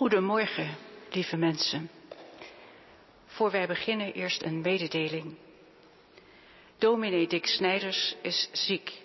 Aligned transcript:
Goedemorgen, 0.00 0.76
lieve 1.10 1.36
mensen. 1.36 1.90
Voor 3.26 3.50
wij 3.50 3.66
beginnen 3.66 4.12
eerst 4.12 4.42
een 4.42 4.60
mededeling. 4.60 5.36
Dominee 6.78 7.26
Dick 7.26 7.46
Snijders 7.46 8.16
is 8.22 8.48
ziek. 8.52 9.02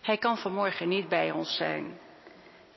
Hij 0.00 0.18
kan 0.18 0.38
vanmorgen 0.38 0.88
niet 0.88 1.08
bij 1.08 1.30
ons 1.30 1.56
zijn. 1.56 1.98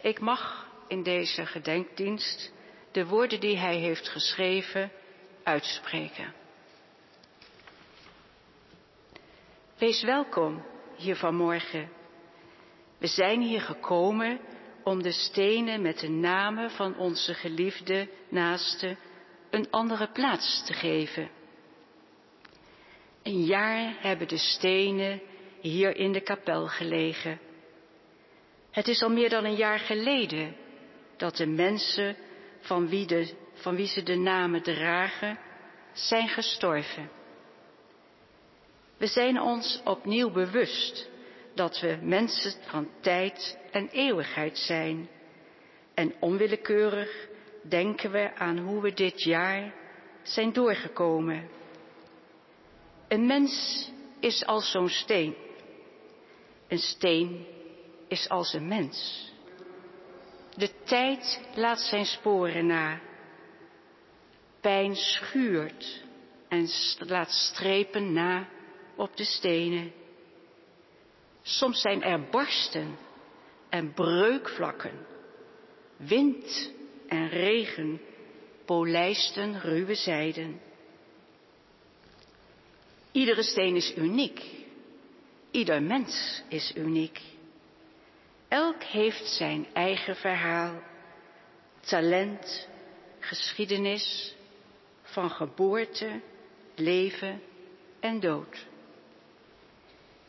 Ik 0.01 0.19
mag 0.19 0.67
in 0.87 1.03
deze 1.03 1.45
gedenkdienst 1.45 2.53
de 2.91 3.05
woorden 3.05 3.39
die 3.39 3.57
hij 3.57 3.75
heeft 3.75 4.09
geschreven 4.09 4.91
uitspreken. 5.43 6.33
Wees 9.77 10.03
welkom 10.03 10.65
hier 10.95 11.15
vanmorgen. 11.15 11.89
We 12.97 13.07
zijn 13.07 13.41
hier 13.41 13.61
gekomen 13.61 14.39
om 14.87 15.01
de 15.01 15.11
stenen 15.11 15.81
met 15.81 15.99
de 15.99 16.09
namen 16.09 16.71
van 16.71 16.97
onze 16.97 17.33
geliefde 17.33 18.09
naasten 18.29 18.97
een 19.49 19.67
andere 19.69 20.11
plaats 20.11 20.65
te 20.65 20.73
geven. 20.73 21.29
Een 23.23 23.43
jaar 23.43 23.95
hebben 23.99 24.27
de 24.27 24.37
stenen 24.37 25.21
hier 25.61 25.95
in 25.95 26.11
de 26.11 26.21
kapel 26.21 26.67
gelegen. 26.67 27.39
Het 28.71 28.87
is 28.87 29.01
al 29.01 29.09
meer 29.09 29.29
dan 29.29 29.45
een 29.45 29.55
jaar 29.55 29.79
geleden 29.79 30.55
dat 31.17 31.35
de 31.37 31.47
mensen 31.47 32.15
van 32.59 32.87
wie, 32.87 33.07
de, 33.07 33.33
van 33.53 33.75
wie 33.75 33.87
ze 33.87 34.03
de 34.03 34.15
namen 34.15 34.63
dragen, 34.63 35.39
zijn 35.93 36.27
gestorven. 36.27 37.09
We 38.97 39.07
zijn 39.07 39.41
ons 39.41 39.81
opnieuw 39.83 40.31
bewust 40.31 41.09
dat 41.57 41.79
we 41.79 41.97
mensen 42.01 42.53
van 42.65 42.89
tijd 43.01 43.57
en 43.71 43.87
eeuwigheid 43.87 44.57
zijn. 44.57 45.09
En 45.93 46.13
onwillekeurig 46.19 47.27
denken 47.61 48.11
we 48.11 48.35
aan 48.35 48.57
hoe 48.57 48.81
we 48.81 48.93
dit 48.93 49.23
jaar 49.23 49.73
zijn 50.23 50.53
doorgekomen. 50.53 51.49
Een 53.07 53.25
mens 53.25 53.87
is 54.19 54.45
als 54.45 54.71
zo'n 54.71 54.89
steen. 54.89 55.35
Een 56.67 56.79
steen 56.79 57.45
is 58.07 58.29
als 58.29 58.53
een 58.53 58.67
mens. 58.67 59.31
De 60.55 60.69
tijd 60.83 61.41
laat 61.55 61.79
zijn 61.79 62.05
sporen 62.05 62.65
na. 62.65 62.99
Pijn 64.61 64.95
schuurt 64.95 66.03
en 66.47 66.67
laat 66.97 67.31
strepen 67.31 68.13
na 68.13 68.47
op 68.95 69.17
de 69.17 69.23
stenen. 69.25 69.91
Soms 71.47 71.81
zijn 71.81 72.03
er 72.03 72.29
barsten 72.29 72.97
en 73.69 73.93
breukvlakken. 73.93 75.05
Wind 75.97 76.71
en 77.07 77.29
regen 77.29 78.01
polijsten 78.65 79.59
ruwe 79.61 79.95
zijden. 79.95 80.61
Iedere 83.11 83.43
steen 83.43 83.75
is 83.75 83.95
uniek. 83.95 84.43
Ieder 85.51 85.83
mens 85.83 86.43
is 86.47 86.73
uniek. 86.75 87.21
Elk 88.47 88.83
heeft 88.83 89.25
zijn 89.27 89.67
eigen 89.73 90.15
verhaal, 90.15 90.81
talent, 91.79 92.67
geschiedenis 93.19 94.35
van 95.01 95.29
geboorte, 95.29 96.21
leven 96.75 97.41
en 97.99 98.19
dood. 98.19 98.66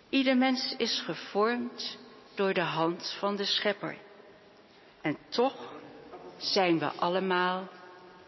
Ieder 0.09 0.37
mens 0.37 0.75
is 0.77 1.01
gevormd 1.01 1.99
door 2.35 2.55
de 2.55 2.61
hand 2.61 3.17
van 3.19 3.37
de 3.37 3.45
Schepper. 3.45 3.97
En 5.01 5.19
toch 5.29 5.73
zijn 6.37 6.79
we 6.79 6.87
allemaal 6.87 7.69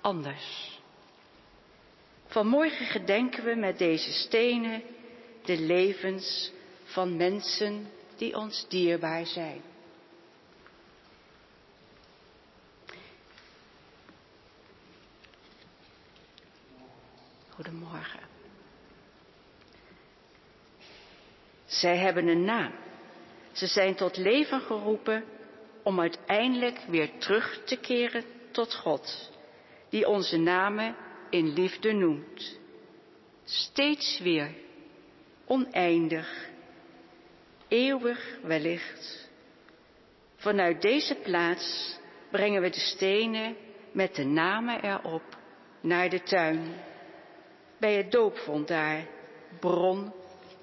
anders. 0.00 0.78
Vanmorgen 2.26 2.86
gedenken 2.86 3.44
we 3.44 3.54
met 3.54 3.78
deze 3.78 4.12
stenen 4.12 4.82
de 5.44 5.58
levens 5.58 6.52
van 6.84 7.16
mensen 7.16 7.90
die 8.16 8.36
ons 8.36 8.66
dierbaar 8.68 9.26
zijn. 9.26 9.62
Goedemorgen. 17.48 18.39
Zij 21.80 21.96
hebben 21.96 22.28
een 22.28 22.44
naam. 22.44 22.72
Ze 23.52 23.66
zijn 23.66 23.94
tot 23.94 24.16
leven 24.16 24.60
geroepen 24.60 25.24
om 25.82 26.00
uiteindelijk 26.00 26.78
weer 26.88 27.10
terug 27.18 27.62
te 27.64 27.76
keren 27.76 28.24
tot 28.50 28.74
God, 28.74 29.30
die 29.88 30.08
onze 30.08 30.36
namen 30.36 30.96
in 31.30 31.52
liefde 31.52 31.92
noemt. 31.92 32.58
Steeds 33.44 34.18
weer, 34.22 34.54
oneindig, 35.46 36.48
eeuwig 37.68 38.38
wellicht. 38.42 39.30
Vanuit 40.36 40.82
deze 40.82 41.14
plaats 41.14 41.98
brengen 42.30 42.62
we 42.62 42.70
de 42.70 42.80
stenen 42.80 43.56
met 43.92 44.14
de 44.14 44.24
namen 44.24 44.84
erop 44.84 45.38
naar 45.80 46.08
de 46.08 46.22
tuin, 46.22 46.74
bij 47.78 47.94
het 47.94 48.12
doopvond 48.12 48.68
daar, 48.68 49.06
bron 49.60 50.12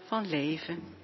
van 0.05 0.29
leven. 0.29 0.96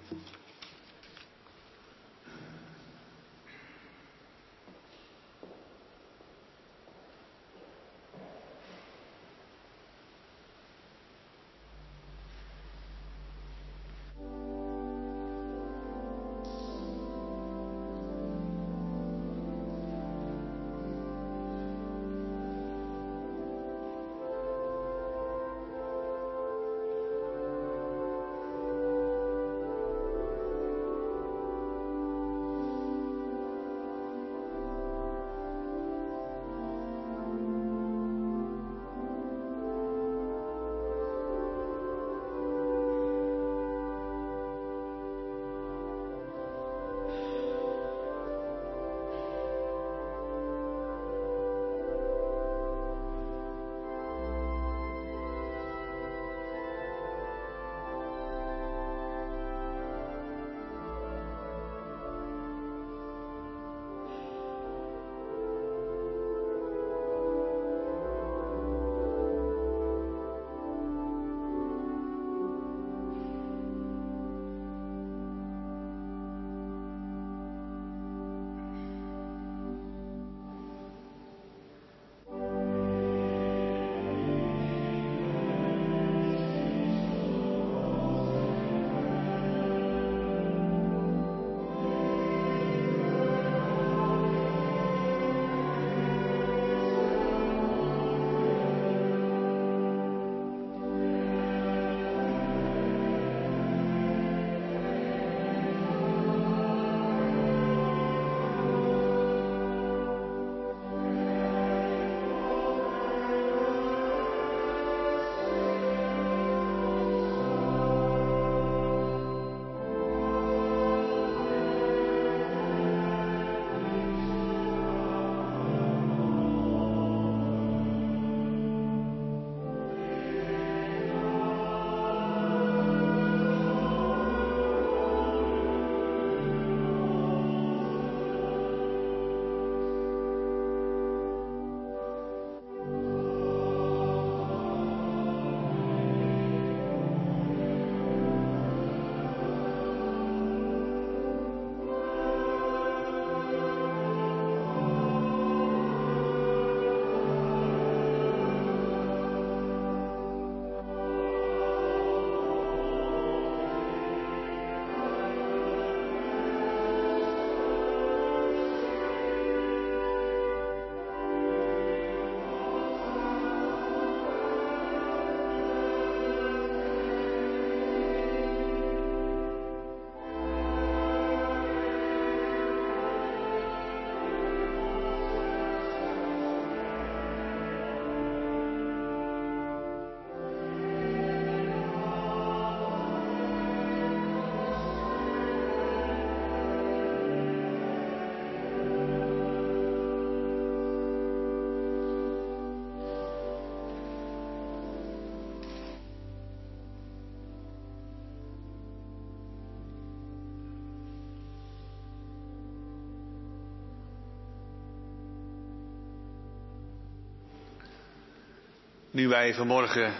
Nu 219.13 219.27
wij 219.27 219.53
vanmorgen 219.53 220.13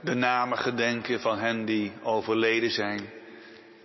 de 0.00 0.14
namen 0.14 0.58
gedenken 0.58 1.20
van 1.20 1.38
hen 1.38 1.64
die 1.64 1.92
overleden 2.02 2.70
zijn, 2.70 3.10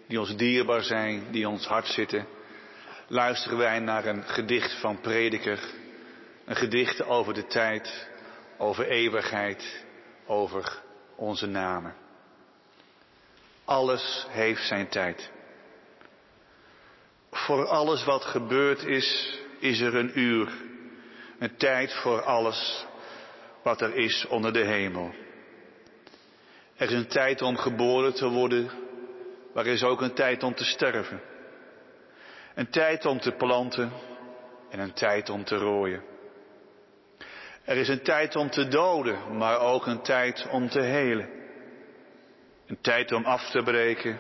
die 0.08 0.20
ons 0.20 0.36
dierbaar 0.36 0.82
zijn, 0.82 1.32
die 1.32 1.50
ons 1.50 1.66
hart 1.66 1.88
zitten, 1.88 2.28
luisteren 3.08 3.58
wij 3.58 3.80
naar 3.80 4.06
een 4.06 4.24
gedicht 4.24 4.80
van 4.80 5.02
Prediker. 5.02 5.60
Een 6.46 6.56
gedicht 6.56 7.04
over 7.04 7.34
de 7.34 7.46
tijd, 7.46 8.08
over 8.58 8.88
eeuwigheid, 8.88 9.84
over 10.26 10.82
onze 11.16 11.48
namen. 11.48 11.96
Alles 13.66 14.26
heeft 14.30 14.68
zijn 14.68 14.88
tijd. 14.88 15.32
Voor 17.32 17.66
alles 17.66 18.04
wat 18.04 18.26
gebeurd 18.26 18.84
is, 18.84 19.40
is 19.60 19.80
er 19.80 19.96
een 19.96 20.20
uur. 20.20 20.52
Een 21.40 21.56
tijd 21.56 21.94
voor 21.94 22.22
alles 22.22 22.88
wat 23.64 23.82
er 23.82 23.96
is 23.96 24.28
onder 24.28 24.54
de 24.54 24.66
hemel. 24.66 25.14
Er 26.76 26.88
is 26.88 26.94
een 26.94 27.08
tijd 27.08 27.42
om 27.42 27.58
geboren 27.58 28.14
te 28.14 28.30
worden, 28.30 28.70
maar 29.54 29.66
er 29.66 29.72
is 29.72 29.84
ook 29.84 30.02
een 30.02 30.14
tijd 30.14 30.44
om 30.44 30.56
te 30.56 30.64
sterven. 30.64 31.22
Een 32.56 32.70
tijd 32.70 33.06
om 33.06 33.20
te 33.20 33.32
planten 33.32 33.92
en 34.70 34.80
een 34.80 34.94
tijd 34.94 35.30
om 35.30 35.44
te 35.44 35.56
rooien. 35.56 36.04
Er 37.64 37.78
is 37.78 37.88
een 37.88 38.04
tijd 38.04 38.36
om 38.36 38.50
te 38.50 38.68
doden, 38.68 39.38
maar 39.38 39.60
ook 39.60 39.86
een 39.86 40.02
tijd 40.02 40.48
om 40.52 40.70
te 40.70 40.82
helen. 40.82 41.30
Een 42.68 42.82
tijd 42.82 43.12
om 43.12 43.26
af 43.26 43.50
te 43.50 43.64
breken 43.64 44.20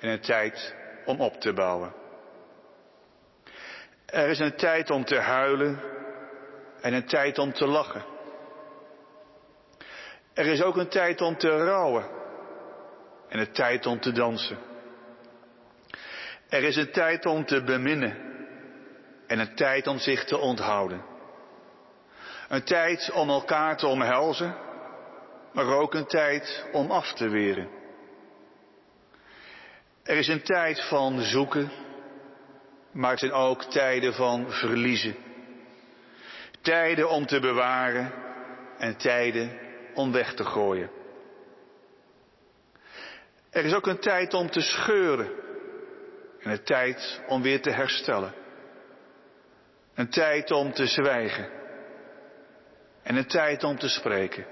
en 0.00 0.08
een 0.08 0.20
tijd 0.20 0.74
om 1.04 1.20
op 1.20 1.40
te 1.40 1.52
bouwen. 1.52 1.94
Er 4.06 4.28
is 4.28 4.38
een 4.38 4.56
tijd 4.56 4.90
om 4.90 5.04
te 5.04 5.18
huilen 5.18 5.80
en 6.80 6.92
een 6.92 7.06
tijd 7.06 7.38
om 7.38 7.52
te 7.52 7.66
lachen. 7.66 8.16
Er 10.38 10.46
is 10.46 10.62
ook 10.62 10.76
een 10.76 10.88
tijd 10.88 11.20
om 11.20 11.36
te 11.36 11.64
rouwen 11.64 12.06
en 13.28 13.38
een 13.38 13.52
tijd 13.52 13.86
om 13.86 14.00
te 14.00 14.12
dansen. 14.12 14.58
Er 16.48 16.64
is 16.64 16.76
een 16.76 16.90
tijd 16.90 17.26
om 17.26 17.44
te 17.44 17.62
beminnen 17.62 18.16
en 19.26 19.38
een 19.38 19.54
tijd 19.54 19.86
om 19.86 19.98
zich 19.98 20.24
te 20.24 20.38
onthouden. 20.38 21.04
Een 22.48 22.62
tijd 22.62 23.10
om 23.10 23.28
elkaar 23.28 23.76
te 23.76 23.86
omhelzen, 23.86 24.56
maar 25.52 25.66
ook 25.66 25.94
een 25.94 26.06
tijd 26.06 26.66
om 26.72 26.90
af 26.90 27.12
te 27.12 27.28
weren. 27.28 27.68
Er 30.02 30.16
is 30.16 30.28
een 30.28 30.42
tijd 30.42 30.88
van 30.88 31.20
zoeken, 31.20 31.70
maar 32.92 33.12
er 33.12 33.18
zijn 33.18 33.32
ook 33.32 33.62
tijden 33.62 34.14
van 34.14 34.52
verliezen. 34.52 35.16
Tijden 36.60 37.08
om 37.08 37.26
te 37.26 37.40
bewaren 37.40 38.12
en 38.78 38.96
tijden 38.96 39.66
om 39.98 40.12
weg 40.12 40.34
te 40.34 40.44
gooien. 40.44 40.90
Er 43.50 43.64
is 43.64 43.74
ook 43.74 43.86
een 43.86 43.98
tijd 43.98 44.34
om 44.34 44.50
te 44.50 44.60
scheuren 44.60 45.30
en 46.40 46.50
een 46.50 46.62
tijd 46.62 47.20
om 47.26 47.42
weer 47.42 47.62
te 47.62 47.70
herstellen. 47.70 48.34
Een 49.94 50.10
tijd 50.10 50.50
om 50.50 50.72
te 50.72 50.86
zwijgen 50.86 51.50
en 53.02 53.16
een 53.16 53.26
tijd 53.26 53.64
om 53.64 53.78
te 53.78 53.88
spreken. 53.88 54.46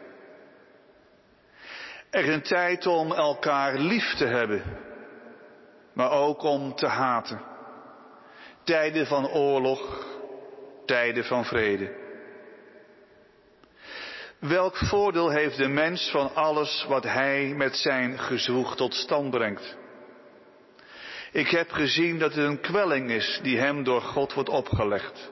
Er 2.11 2.25
is 2.25 2.35
een 2.35 2.43
tijd 2.43 2.87
om 2.87 3.13
elkaar 3.13 3.79
lief 3.79 4.15
te 4.15 4.27
hebben, 4.27 4.63
maar 5.93 6.11
ook 6.11 6.43
om 6.43 6.75
te 6.75 6.87
haten. 6.87 7.41
Tijden 8.63 9.07
van 9.07 9.29
oorlog, 9.29 10.07
tijden 10.87 11.25
van 11.25 11.45
vrede. 11.45 12.06
Welk 14.39 14.77
voordeel 14.77 15.31
heeft 15.31 15.57
de 15.57 15.69
mens 15.69 16.11
van 16.11 16.35
alles 16.35 16.85
wat 16.89 17.05
hij 17.05 17.55
met 17.57 17.77
zijn 17.77 18.19
gezwoeg 18.19 18.77
tot 18.77 18.95
stand 18.95 19.31
brengt? 19.31 19.77
Ik 21.33 21.49
heb 21.49 21.71
gezien 21.71 22.19
dat 22.19 22.35
het 22.35 22.45
een 22.45 22.61
kwelling 22.61 23.11
is 23.11 23.41
die 23.43 23.59
hem 23.59 23.85
door 23.85 24.01
God 24.01 24.33
wordt 24.33 24.49
opgelegd. 24.49 25.31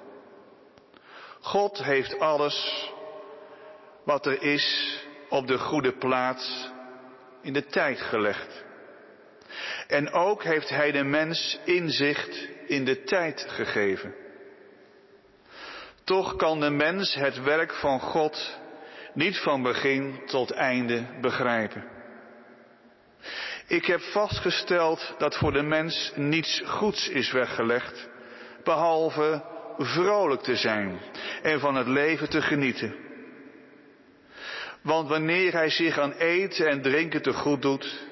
God 1.40 1.82
heeft 1.82 2.18
alles 2.18 2.88
wat 4.04 4.26
er 4.26 4.42
is 4.42 4.98
op 5.28 5.46
de 5.46 5.58
goede 5.58 5.92
plaats 5.98 6.70
in 7.42 7.52
de 7.52 7.66
tijd 7.66 8.00
gelegd. 8.00 8.64
En 9.86 10.12
ook 10.12 10.42
heeft 10.44 10.68
hij 10.68 10.92
de 10.92 11.04
mens 11.04 11.58
inzicht 11.64 12.48
in 12.66 12.84
de 12.84 13.02
tijd 13.02 13.46
gegeven. 13.48 14.14
Toch 16.04 16.36
kan 16.36 16.60
de 16.60 16.70
mens 16.70 17.14
het 17.14 17.42
werk 17.42 17.72
van 17.72 18.00
God 18.00 18.62
niet 19.14 19.38
van 19.38 19.62
begin 19.62 20.20
tot 20.26 20.50
einde 20.50 21.06
begrijpen. 21.20 21.84
Ik 23.66 23.84
heb 23.84 24.00
vastgesteld 24.00 25.14
dat 25.18 25.36
voor 25.36 25.52
de 25.52 25.62
mens 25.62 26.12
niets 26.14 26.62
goeds 26.66 27.08
is 27.08 27.32
weggelegd, 27.32 28.08
behalve 28.64 29.44
vrolijk 29.78 30.42
te 30.42 30.56
zijn 30.56 31.00
en 31.42 31.60
van 31.60 31.74
het 31.74 31.86
leven 31.86 32.30
te 32.30 32.42
genieten. 32.42 32.94
Want 34.82 35.08
wanneer 35.08 35.52
hij 35.52 35.70
zich 35.70 35.98
aan 35.98 36.12
eten 36.12 36.68
en 36.68 36.82
drinken 36.82 37.22
te 37.22 37.32
goed 37.32 37.62
doet 37.62 38.06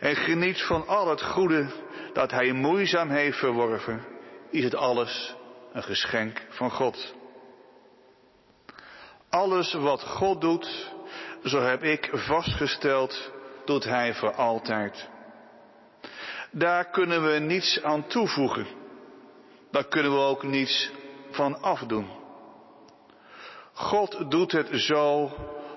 en 0.00 0.16
geniet 0.16 0.62
van 0.62 0.86
al 0.86 1.08
het 1.08 1.22
goede 1.22 1.66
dat 2.12 2.30
hij 2.30 2.52
moeizaam 2.52 3.10
heeft 3.10 3.38
verworven, 3.38 4.04
is 4.50 4.64
het 4.64 4.74
alles 4.74 5.34
een 5.72 5.82
geschenk 5.82 6.42
van 6.48 6.70
God. 6.70 7.14
Alles 9.32 9.72
wat 9.72 10.02
God 10.02 10.40
doet, 10.40 10.92
zo 11.44 11.60
heb 11.60 11.82
ik 11.82 12.10
vastgesteld, 12.12 13.30
doet 13.64 13.84
Hij 13.84 14.14
voor 14.14 14.34
altijd. 14.34 15.08
Daar 16.50 16.90
kunnen 16.90 17.32
we 17.32 17.38
niets 17.38 17.82
aan 17.82 18.06
toevoegen. 18.06 18.66
Daar 19.70 19.88
kunnen 19.88 20.12
we 20.12 20.18
ook 20.18 20.42
niets 20.42 20.90
van 21.30 21.62
afdoen. 21.62 22.10
God 23.72 24.30
doet 24.30 24.52
het 24.52 24.68
zo 24.72 25.30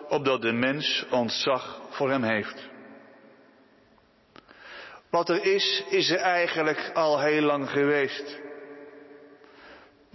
opdat 0.10 0.42
de 0.42 0.52
mens 0.52 1.06
ontzag 1.12 1.82
voor 1.90 2.10
hem 2.10 2.24
heeft. 2.24 2.70
Wat 5.10 5.30
er 5.30 5.46
is, 5.46 5.84
is 5.90 6.10
er 6.10 6.20
eigenlijk 6.20 6.92
al 6.94 7.20
heel 7.20 7.42
lang 7.42 7.70
geweest. 7.70 8.40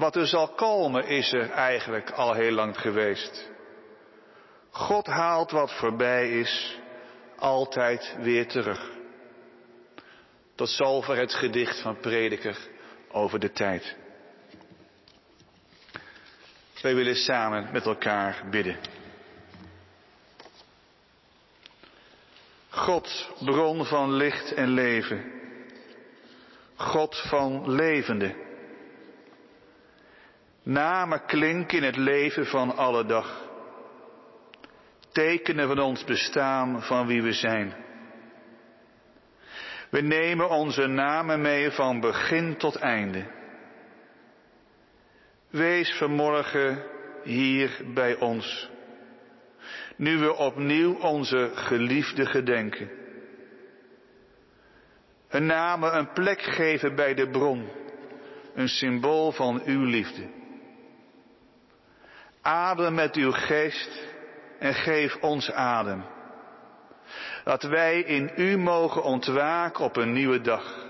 Wat 0.01 0.17
er 0.17 0.27
zal 0.27 0.49
komen 0.49 1.07
is 1.07 1.33
er 1.33 1.51
eigenlijk 1.51 2.11
al 2.11 2.33
heel 2.33 2.53
lang 2.53 2.81
geweest. 2.81 3.51
God 4.71 5.07
haalt 5.07 5.51
wat 5.51 5.73
voorbij 5.73 6.41
is 6.41 6.79
altijd 7.37 8.17
weer 8.21 8.49
terug. 8.49 8.91
Tot 10.55 10.69
zover 10.69 11.17
het 11.17 11.35
gedicht 11.35 11.81
van 11.81 12.01
Prediker 12.01 12.59
over 13.11 13.39
de 13.39 13.53
tijd. 13.53 13.97
Wij 16.83 16.95
willen 16.95 17.17
samen 17.17 17.73
met 17.73 17.87
elkaar 17.87 18.47
bidden. 18.51 18.77
God, 22.69 23.31
bron 23.45 23.85
van 23.85 24.13
licht 24.13 24.53
en 24.53 24.69
leven. 24.69 25.33
God 26.77 27.17
van 27.29 27.71
levende 27.71 28.49
Namen 30.63 31.25
klinken 31.27 31.79
in 31.79 31.85
het 31.85 31.97
leven 31.97 32.47
van 32.47 32.77
alle 32.77 33.07
dag. 33.07 33.49
Tekenen 35.13 35.69
van 35.69 35.79
ons 35.79 36.05
bestaan 36.05 36.83
van 36.83 37.07
wie 37.07 37.23
we 37.23 37.33
zijn. 37.33 37.75
We 39.91 40.01
nemen 40.01 40.49
onze 40.49 40.87
namen 40.87 41.41
mee 41.41 41.71
van 41.71 42.01
begin 42.01 42.57
tot 42.57 42.77
einde. 42.77 43.27
Wees 45.51 45.97
vanmorgen 45.97 46.83
hier 47.23 47.81
bij 47.95 48.17
ons. 48.17 48.71
Nu 49.97 50.19
we 50.19 50.35
opnieuw 50.35 50.95
onze 50.95 51.51
geliefde 51.55 52.27
gedenken. 52.27 52.91
Een 55.29 55.47
namen 55.47 55.97
een 55.97 56.13
plek 56.13 56.43
geven 56.43 56.95
bij 56.95 57.15
de 57.15 57.29
bron. 57.31 57.69
Een 58.55 58.69
symbool 58.69 59.33
van 59.33 59.63
uw 59.65 59.85
liefde. 59.85 60.40
Adem 62.43 62.95
met 62.95 63.15
uw 63.15 63.33
geest 63.33 64.07
en 64.59 64.75
geef 64.75 65.17
ons 65.21 65.53
adem. 65.53 66.05
Dat 67.45 67.63
wij 67.63 68.01
in 68.01 68.31
u 68.37 68.57
mogen 68.57 69.03
ontwaken 69.03 69.85
op 69.85 69.97
een 69.97 70.13
nieuwe 70.13 70.41
dag. 70.41 70.89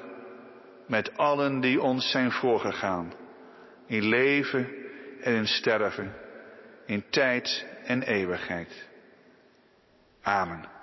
Met 0.86 1.16
allen 1.16 1.60
die 1.60 1.80
ons 1.80 2.10
zijn 2.10 2.32
voorgegaan. 2.32 3.12
In 3.86 4.02
leven 4.02 4.68
en 5.20 5.34
in 5.34 5.46
sterven. 5.46 6.14
In 6.86 7.04
tijd 7.10 7.66
en 7.84 8.02
eeuwigheid. 8.02 8.88
Amen. 10.22 10.79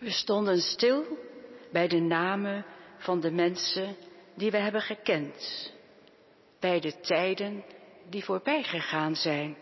We 0.00 0.10
stonden 0.10 0.60
stil 0.60 1.18
bij 1.72 1.88
de 1.88 2.00
namen 2.00 2.64
van 2.98 3.20
de 3.20 3.30
mensen 3.30 3.96
die 4.34 4.50
we 4.50 4.56
hebben 4.56 4.80
gekend, 4.80 5.72
bij 6.60 6.80
de 6.80 7.00
tijden 7.00 7.64
die 8.08 8.24
voorbij 8.24 8.62
gegaan 8.62 9.16
zijn. 9.16 9.56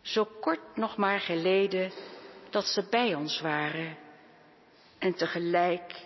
Zo 0.00 0.24
kort 0.40 0.76
nog 0.76 0.96
maar 0.96 1.20
geleden 1.20 1.92
dat 2.50 2.66
ze 2.66 2.86
bij 2.90 3.14
ons 3.14 3.40
waren. 3.40 3.98
En 4.98 5.14
tegelijk 5.14 6.00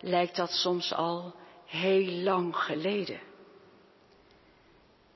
lijkt 0.00 0.36
dat 0.36 0.50
soms 0.50 0.92
al 0.92 1.34
heel 1.66 2.22
lang 2.22 2.56
geleden. 2.56 3.20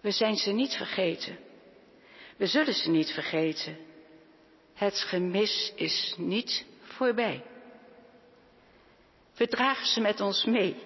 We 0.01 0.11
zijn 0.11 0.37
ze 0.37 0.51
niet 0.51 0.75
vergeten. 0.75 1.39
We 2.37 2.47
zullen 2.47 2.75
ze 2.75 2.91
niet 2.91 3.11
vergeten. 3.11 3.77
Het 4.75 4.95
gemis 4.99 5.73
is 5.77 6.15
niet 6.19 6.67
voorbij. 6.97 7.43
We 9.37 9.47
dragen 9.47 9.87
ze 9.87 10.01
met 10.01 10.21
ons 10.21 10.45
mee. 10.45 10.77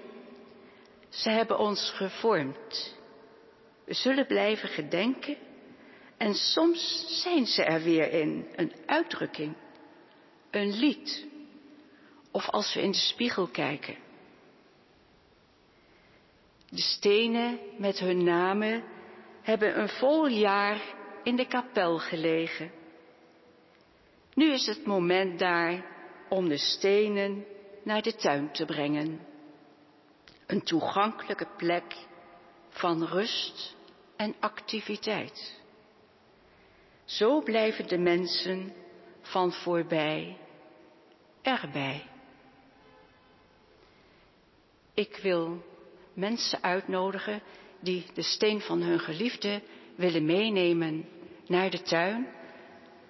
Ze 1.09 1.31
hebben 1.31 1.59
ons 1.59 1.91
gevormd. 1.91 2.99
We 3.85 3.95
zullen 3.95 4.27
blijven 4.27 4.69
gedenken 4.69 5.37
en 6.17 6.35
soms 6.35 7.05
zijn 7.23 7.47
ze 7.47 7.65
er 7.65 7.83
weer 7.83 8.13
in, 8.13 8.47
een 8.57 8.73
uitdrukking, 8.87 9.57
een 10.51 10.79
lied 10.79 11.27
of 12.31 12.49
als 12.49 12.75
we 12.75 12.83
in 12.83 12.91
de 12.91 12.99
spiegel 12.99 13.47
kijken. 13.47 13.97
De 16.69 16.81
stenen 16.81 17.59
met 17.79 17.99
hun 17.99 18.25
namen 18.25 18.85
hebben 19.43 19.81
een 19.81 19.89
vol 19.89 20.27
jaar 20.27 20.81
in 21.23 21.37
de 21.37 21.47
kapel 21.47 21.99
gelegen. 21.99 22.71
Nu 24.35 24.53
is 24.53 24.67
het 24.67 24.87
moment 24.87 25.39
daar 25.39 25.85
om 26.31 26.49
de 26.49 26.59
stenen 26.59 27.45
naar 27.83 28.03
de 28.03 28.15
tuin 28.15 28.53
te 28.53 28.65
brengen. 28.65 29.21
Een 30.47 30.63
toegankelijke 30.63 31.47
plek 31.57 31.97
van 32.69 33.05
rust 33.05 33.77
en 34.17 34.35
activiteit. 34.41 35.61
Zo 37.05 37.43
blijven 37.43 37.89
de 37.89 37.99
mensen 37.99 38.73
van 39.21 39.53
voorbij 39.53 40.37
erbij. 41.43 42.07
Ik 44.95 45.19
wil 45.23 45.63
mensen 46.15 46.63
uitnodigen 46.63 47.43
die 47.81 48.07
de 48.15 48.23
steen 48.23 48.61
van 48.61 48.83
hun 48.83 49.01
geliefde 49.01 49.63
willen 49.95 50.25
meenemen 50.25 51.09
naar 51.47 51.71
de 51.71 51.83
tuin 51.83 52.29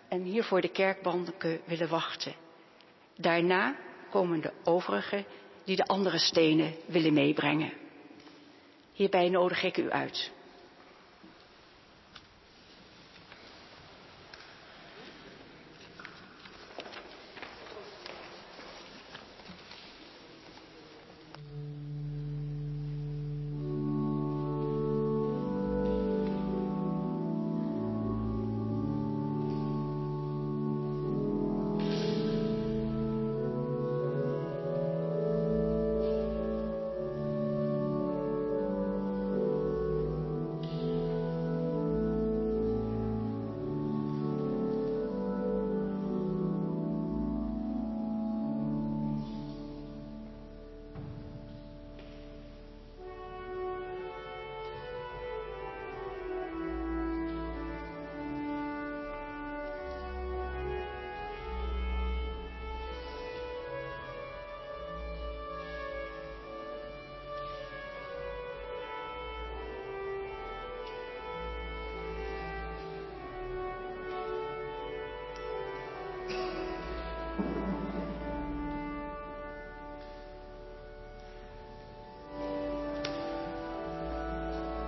en 0.08 0.22
hier 0.22 0.44
voor 0.44 0.60
de 0.60 0.70
kerkbanken 0.70 1.60
willen 1.64 1.88
wachten. 1.88 2.34
Daarna 3.20 3.76
komen 4.10 4.40
de 4.40 4.52
overigen 4.64 5.24
die 5.64 5.76
de 5.76 5.86
andere 5.86 6.18
stenen 6.18 6.74
willen 6.86 7.12
meebrengen. 7.12 7.72
Hierbij 8.92 9.28
nodig 9.28 9.62
ik 9.62 9.76
u 9.76 9.90
uit. 9.90 10.32